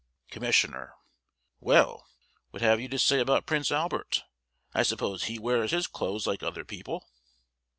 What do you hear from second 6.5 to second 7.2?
people?